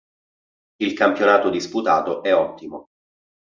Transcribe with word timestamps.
Il 0.79 0.93
campionato 0.95 1.51
disputato 1.51 2.23
è 2.23 2.33
ottimo. 2.33 2.87